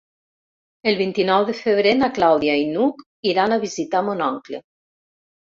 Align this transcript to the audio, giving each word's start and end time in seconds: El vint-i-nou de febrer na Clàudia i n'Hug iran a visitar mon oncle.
El 0.91 0.95
vint-i-nou 1.01 1.45
de 1.49 1.55
febrer 1.57 1.91
na 1.99 2.09
Clàudia 2.15 2.57
i 2.63 2.65
n'Hug 2.73 3.05
iran 3.35 3.53
a 3.53 3.61
visitar 3.67 4.03
mon 4.09 4.27
oncle. 4.31 4.65